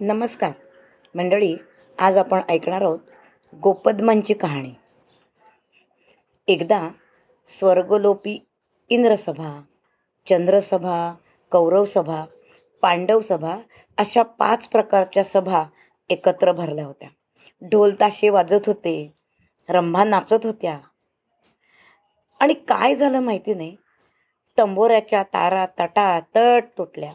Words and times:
नमस्कार. 0.00 0.50
मंडळी 1.14 1.56
आज 1.98 2.16
आपण 2.16 2.40
ऐकणार 2.48 2.82
आहोत 2.82 2.98
गोपद्मांची 3.62 4.34
कहाणी. 4.34 4.70
एकदा 6.48 6.90
स्वर्गलोपी 7.48 8.46
इंद्रसभा 8.88 9.62
चंद्रसभा 10.28 11.14
कौरवसभा 11.50 12.24
पांडवसभा 12.82 13.56
अशा 13.98 14.22
पाच 14.22 14.68
प्रकारच्या 14.68 15.24
सभा 15.24 15.64
एकत्र 16.08 16.52
भरल्या 16.52 16.86
होत्या. 16.86 17.08
ढोल 17.62 17.94
ताशे 18.00 18.28
वाजत 18.28 18.66
होते 18.66 19.12
रंभा 19.68 20.04
नाचत 20.04 20.46
होत्या. 20.46 20.78
आणि 22.40 22.54
काय 22.54 22.94
झालं 22.94 23.20
माहिती 23.20 23.54
नाही 23.54 23.76
तंबोऱ्याच्या 24.58 25.22
तारा 25.22 25.66
तटा 25.66 26.20
तट 26.20 26.64
तुटल्या 26.78 27.12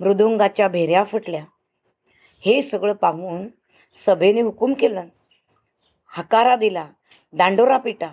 मृदुंगाच्या 0.00 0.68
भेऱ्या 0.68 1.04
फुटल्या 1.04 1.44
हे 2.44 2.62
सगळं 2.62 2.92
पाहून 2.92 3.48
सभेने 4.06 4.40
हुकूम 4.40 4.72
केलं. 4.72 5.04
हकारा 6.06 6.56
दिला 6.56 6.86
दांडोरा 7.32 7.76
पिटा 7.76 8.08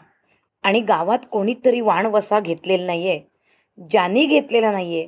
आणि 0.63 0.79
गावात 0.79 1.19
कोणीतरी 1.31 1.81
वाणवसा 1.81 2.39
घेतलेला 2.39 2.85
नाही 2.85 3.09
आहे 3.09 3.21
ज्यानी 3.89 4.25
घेतलेला 4.25 4.71
नाही 4.71 4.99
आहे 4.99 5.07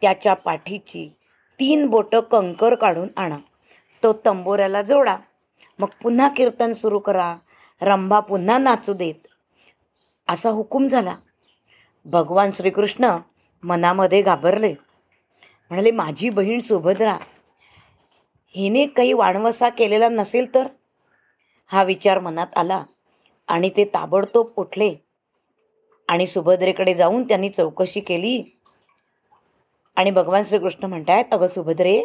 त्याच्या 0.00 0.34
पाठीची 0.34 1.12
तीन 1.60 1.86
बोटं 1.86 2.20
कंकर 2.20 2.74
काढून 2.74 3.08
आणा. 3.16 3.38
तो 4.02 4.12
तंबोऱ्याला 4.12 4.82
जोडा. 4.82 5.16
मग 5.78 5.88
पुन्हा 6.02 6.28
कीर्तन 6.28 6.72
सुरू 6.72 6.98
करा. 6.98 7.36
रंभा 7.82 8.20
पुन्हा 8.20 8.58
नाचू 8.58 8.92
देत. 8.92 9.26
असा 10.28 10.50
हुकूम 10.50 10.88
झाला. 10.88 11.16
भगवान 12.04 12.50
श्रीकृष्ण 12.54 13.16
मनामध्ये 13.62 14.22
घाबरले. 14.22 14.72
म्हणाले 15.70 15.90
माझी 15.90 16.30
बहीण 16.30 16.60
सुभद्रा 16.60 17.18
हिने 18.54 18.86
काही 18.86 19.12
वाणवसा 19.12 19.68
केलेला 19.68 20.08
नसेल 20.08 20.54
तर? 20.54 20.66
हा 21.70 21.82
विचार 21.82 22.18
मनात 22.18 22.46
आला 22.56 22.82
आणि 23.48 23.70
ते 23.76 23.84
ताबडतोब 23.84 24.52
उठले. 24.56 24.94
आणि 26.08 26.26
सुभद्रेकडे 26.26 26.94
जाऊन 26.94 27.22
त्यांनी 27.22 27.48
चौकशी 27.48 28.00
केली. 28.00 28.42
आणि 29.96 30.10
भगवान 30.10 30.44
श्रीकृष्ण 30.44 30.84
म्हणतायत 30.84 31.32
अगं 31.32 31.46
सुभद्रे 31.46 32.00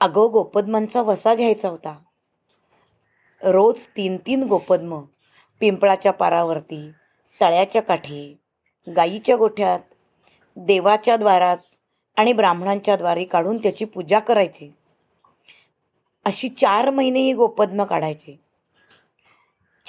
अगं 0.00 0.30
गोपद्मांचा 0.32 1.02
वसा 1.02 1.34
घ्यायचा 1.34 1.68
होता. 1.68 1.98
रोज 3.42 3.86
तीन 3.86 4.16
तीन 4.16 4.42
गोपद्म 4.42 5.00
पिंपळाच्या 5.60 6.12
पारावरती 6.12 6.80
तळ्याच्या 7.40 7.82
काठी 7.82 8.22
गाईच्या 8.86 9.36
गोठ्यात 9.36 9.80
देवाच्या 10.56 11.16
द्वारात 11.16 11.58
आणि 12.18 12.32
ब्राह्मणांच्या 12.32 12.96
द्वारे 12.96 13.24
काढून 13.24 13.58
त्याची 13.58 13.84
पूजा 13.84 14.18
करायची. 14.18 14.70
अशी 16.24 16.48
चार 16.48 16.90
महिने 16.90 17.20
ही 17.20 17.32
गोपद्म 17.32 17.84
काढायचे. 17.84 18.40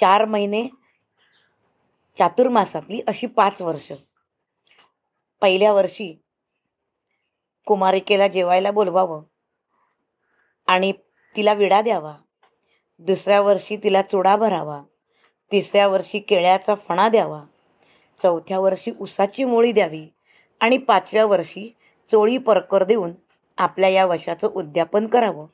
चार 0.00 0.24
महिने 0.24 0.68
चातुर्मासातली 2.18 3.00
अशी 3.06 3.26
पाच 3.26 3.62
वर्ष. 3.62 3.92
पहिल्या 5.40 5.72
वर्षी 5.72 6.22
कुमारिकेला 7.66 8.28
जेवायला 8.28 8.70
बोलवावं 8.70 9.22
आणि 10.66 10.92
तिला 11.36 11.52
विडा 11.52 11.82
द्यावा. 11.82 12.16
दुसऱ्या 12.98 13.40
वर्षी 13.40 13.76
तिला 13.76 14.02
चुडा 14.02 14.36
भरावा. 14.36 14.82
तिसऱ्या 15.52 15.88
वर्षी 15.88 16.18
केळ्याचा 16.18 16.74
फणा 16.74 17.08
द्यावा. 17.08 17.42
चौथ्या 18.22 18.58
वर्षी 18.58 18.92
उसाची 19.00 19.44
मोळी 19.44 19.72
द्यावी 19.72 20.06
आणि 20.60 20.78
पाचव्या 20.78 21.26
वर्षी 21.26 21.76
चोळी 22.10 22.38
परकर 22.38 22.84
देऊन 22.84 23.12
आपल्या 23.58 23.88
या 23.88 24.06
वशाचं 24.06 24.48
उद्यापन 24.48 25.06
करावं 25.06 25.46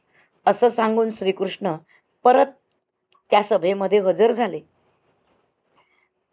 असं 0.47 0.69
सांगून 0.69 1.11
श्रीकृष्ण 1.11 1.75
परत 2.25 2.47
त्या 3.31 3.43
सभेमध्ये 3.43 3.99
हजर 3.99 4.33
झाले. 4.33 4.61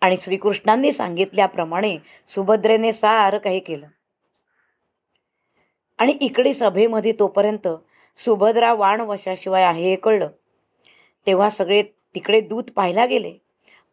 आणि 0.01 0.17
श्रीकृष्णांनी 0.17 0.91
सांगितल्याप्रमाणे 0.91 1.97
सुभद्रेने 2.27 2.91
सारं 2.91 3.37
काही 3.37 3.59
केलं. 3.59 3.87
आणि 5.97 6.17
इकडे 6.21 6.53
सभेमध्ये 6.53 7.11
तोपर्यंत 7.11 7.67
सुभद्रा 8.17 8.73
वाण 8.73 9.01
वशाशिवाय 9.01 9.63
आहे 9.63 9.89
हे 9.89 9.95
कळलं. 9.95 10.27
तेव्हा 11.27 11.49
सगळे 11.49 11.83
तिकडे 11.83 12.41
दूध 12.41 12.71
पाहायला 12.71 13.05
गेले. 13.05 13.33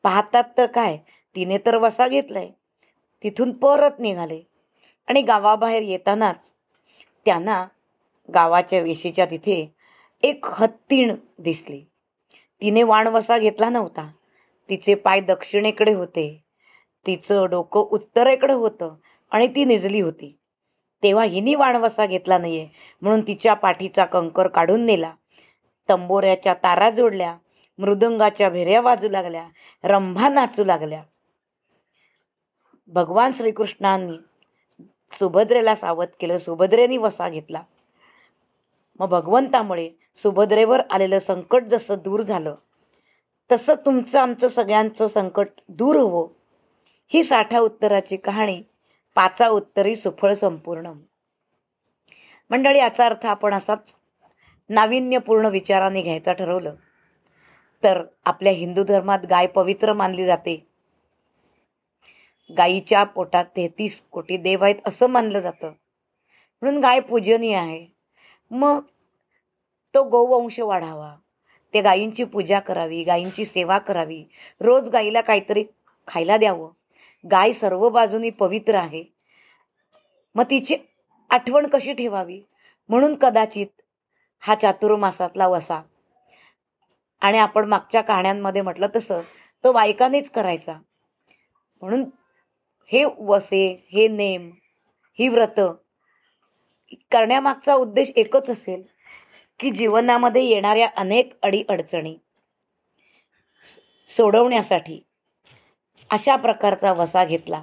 पाहतात 0.02 0.44
तर 0.58 0.66
काय 0.66 0.96
तिने 1.36 1.58
तर 1.58 1.76
वसा 1.76 2.08
घेतलाय. 2.08 2.50
तिथून 3.22 3.52
परत 3.52 3.90
निघाले. 3.98 4.49
आणि 5.10 5.22
गावाबाहेर 5.22 5.82
येतानाच 5.82 6.52
त्यांना 7.24 7.66
गावाच्या 8.34 8.80
वेशीच्या 8.80 9.26
तिथे 9.26 9.74
एक 10.22 10.46
हत्तीण 10.46 11.14
दिसली. 11.38 11.80
तिने 12.60 12.82
वाणवसा 12.82 13.38
घेतला 13.38 13.68
नव्हता. 13.68 14.10
तिचे 14.70 14.94
पाय 14.94 15.20
दक्षिणेकडे 15.20 15.94
होते. 15.94 16.44
तिचं 17.06 17.46
डोकं 17.50 17.80
उत्तरेकडे 17.80 18.52
होतं 18.52 18.94
आणि 19.30 19.48
ती 19.48 19.64
निजली 19.64 20.00
होती. 20.00 20.38
तेव्हा 21.02 21.24
हिने 21.24 21.54
वाणवसा 21.54 22.06
घेतला 22.06 22.38
नाहीये 22.38 22.68
म्हणून 23.02 23.20
तिच्या 23.20 23.54
पाठीचा 23.54 24.04
कंकर 24.04 24.48
काढून 24.48 24.80
नेला. 24.80 25.12
तंबोऱ्याच्या 25.88 26.54
तारा 26.54 26.90
जोडल्या 26.90 27.36
मृदंगाच्या 27.78 28.48
भेऱ्या 28.48 28.80
वाजू 28.80 29.08
लागल्या 29.08 29.48
रंभा 29.84 30.28
नाचू 30.28 30.64
लागल्या. 30.64 31.02
भगवान 32.86 33.32
श्रीकृष्णांनी 33.32 34.16
सुभद्रेला 35.12 35.74
सावध 35.74 36.08
केलं 36.20 36.38
सुभद्रेने 36.38 36.96
वसा 36.96 37.28
घेतला. 37.28 37.62
मग 38.98 39.08
भगवंतामुळे 39.08 39.90
सुभद्रेवर 40.16 40.80
आलेलं 40.90 41.18
संकट 41.18 41.62
जसं 41.62 41.94
दूर 42.04 42.22
झालं 42.22 42.54
तसं 43.52 43.74
तुमचं 43.74 44.20
आमचं 44.20 44.48
सगळ्यांचं 44.48 45.06
संकट 45.06 45.46
दूर 45.68 45.96
हवं. 45.96 46.28
ही 47.08 47.24
साठा 47.24 47.58
उत्तराची 47.58 48.16
कहाणी 48.16 48.62
पाचा 49.14 49.48
उत्तरी 49.48 49.96
सुफळ 49.96 50.34
संपूर्ण. 50.34 50.92
मंडळी 52.50 52.78
याचा 52.78 53.06
अर्थ 53.06 53.26
आपण 53.26 53.54
असाच 53.54 53.94
नाविन्यपूर्ण 54.68 55.46
विचाराने 55.46 56.02
घ्यायचा 56.02 56.32
ठरवलं. 56.32 56.74
तर 57.82 58.02
आपल्या 58.24 58.52
हिंदू 58.52 58.84
धर्मात 58.84 59.18
गाय 59.30 59.46
पवित्र 59.46 59.92
मानली 59.92 60.26
जाते. 60.26 60.69
गाईच्या 62.56 63.04
पोटात 63.04 63.44
तेहतीस 63.56 64.00
कोटी 64.00 64.36
देव 64.36 64.64
आहेत 64.64 64.74
असं 64.86 65.06
मानलं 65.06 65.40
जातं. 65.40 65.72
म्हणून 66.62 66.82
गाय 66.82 67.00
पूजनीय 67.00 67.56
आहे. 67.56 67.86
मग 68.50 68.80
तो 69.94 70.04
गोवंश 70.04 70.60
वाढावा. 70.60 71.16
ते 71.74 71.80
गायींची 71.80 72.24
पूजा 72.24 72.60
करावी 72.60 73.04
गायींची 73.04 73.44
सेवा 73.44 73.78
करावी. 73.78 74.24
रोज 74.60 74.88
गाईला 74.88 75.20
काहीतरी 75.20 75.64
खायला 76.08 76.36
द्यावं. 76.36 76.70
गाय 77.30 77.52
सर्व 77.52 77.88
बाजूनी 77.88 78.30
पवित्र 78.30 78.74
आहे. 78.74 79.04
मग 80.34 80.44
तिची 80.44 80.76
आठवण 81.30 81.66
कशी 81.66 81.92
ठेवावी? 81.92 82.42
म्हणून 82.88 83.14
कदाचित 83.14 83.66
हा 84.40 84.54
चातुर्मासातला 84.54 85.48
वसा. 85.48 85.80
आणि 87.20 87.38
आपण 87.38 87.68
मागच्या 87.68 88.00
कहाण्यांमध्ये 88.00 88.62
म्हटलं 88.62 88.86
तसं 88.96 89.20
तो 89.64 89.72
बायकानेच 89.72 90.30
करायचा. 90.30 90.78
म्हणून 91.82 92.04
हे 92.92 93.04
वसे 93.18 93.88
हे 93.92 94.08
नेम 94.08 94.50
ही 95.18 95.28
व्रत 95.28 95.60
करण्यामागचा 97.12 97.74
उद्देश 97.74 98.12
एकच 98.16 98.50
असेल 98.50 98.82
की 99.60 99.70
जीवनामध्ये 99.70 100.44
येणाऱ्या 100.44 100.88
अनेक 100.96 101.32
अडीअडचणी 101.42 102.16
सोडवण्यासाठी 104.16 105.04
अशा 106.10 106.36
प्रकारचा 106.36 106.92
वसा 106.92 107.24
घेतला 107.24 107.62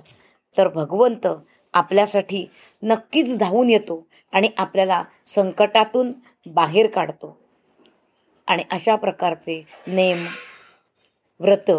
तर 0.58 0.68
भगवंत 0.68 1.28
आपल्यासाठी 1.74 2.46
नक्कीच 2.84 3.38
धावून 3.38 3.70
येतो 3.70 4.08
आणि 4.34 4.50
आपल्याला 4.58 5.04
संकटातून 5.28 6.12
बाहेर 6.46 6.88
काढतो. 6.88 7.38
आणि 8.48 8.64
अशा 8.72 8.96
प्रकारचे 8.96 9.64
नेम 9.88 10.26
व्रत 11.40 11.72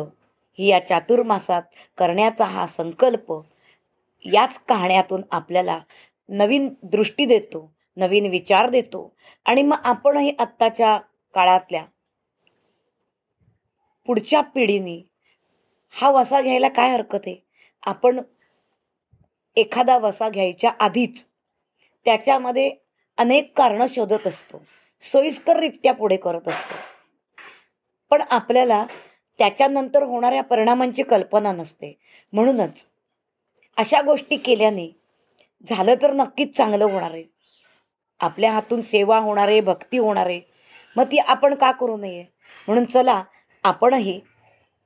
ही 0.58 0.66
या 0.66 0.78
चातुर्मासात 0.80 1.62
करण्याचा 1.98 2.44
हा 2.44 2.66
संकल्प 2.66 3.32
याच 4.24 4.58
कहाण्यातून 4.68 5.22
आपल्याला 5.30 5.78
नवीन 6.28 6.68
दृष्टी 6.82 7.24
देतो 7.26 7.70
नवीन 7.96 8.26
विचार 8.26 8.68
देतो. 8.70 9.12
आणि 9.46 9.62
मग 9.62 9.76
आपणही 9.84 10.32
आत्ताच्या 10.38 10.96
काळातल्या 11.34 11.84
पुढच्या 14.08 14.40
पिढीने 14.54 15.00
हा 15.94 16.10
वसा 16.10 16.40
घ्यायला 16.40 16.68
काय 16.68 16.90
हरकत 16.90 17.26
आहे? 17.26 17.36
आपण 17.82 18.20
एखादा 19.56 19.96
वसा 19.98 20.28
घ्यायच्या 20.28 20.70
आधीच 20.80 21.24
त्याच्यामध्ये 22.06 22.70
अनेक 23.18 23.52
कारणं 23.56 23.86
शोधत 23.88 24.26
असतो 24.26 24.62
सोयीस्कररित्या 25.04 25.92
पुढे 25.94 26.16
करत 26.16 26.48
असतो. 26.48 26.74
पण 28.10 28.22
आपल्याला 28.30 28.84
त्याच्यानंतर 29.38 30.02
होणाऱ्या 30.02 30.42
परिणामांची 30.42 31.02
कल्पना 31.02 31.52
नसते. 31.52 31.98
म्हणूनच 32.32 32.86
अशा 33.76 34.00
गोष्टी 34.02 34.36
केल्याने 34.36 35.00
झालं 35.68 35.94
तर 36.02 36.12
नक्कीच 36.12 36.56
चांगलं 36.56 36.84
होणार 36.84 37.10
आहे. 37.10 37.24
आपल्या 38.20 38.52
हातून 38.52 38.80
सेवा 38.80 39.18
होणार 39.18 39.48
आहे 39.48 39.60
भक्ती 39.60 39.98
होणार 39.98 40.26
आहे. 40.26 40.40
मग 40.96 41.04
ती 41.04 41.18
आपण 41.18 41.54
का 41.54 41.70
करू 41.70 41.96
नये? 41.96 42.24
म्हणून 42.66 42.84
चला 42.84 43.22
आपणही 43.64 44.20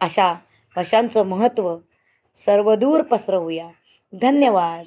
अशा 0.00 0.34
वशांचं 0.76 1.26
महत्त्व 1.26 1.76
सर्वदूर 2.36 3.02
पसरवूया. 3.02 3.68
धन्यवाद. 4.12 4.86